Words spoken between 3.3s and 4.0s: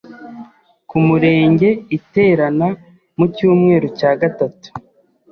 cyumweru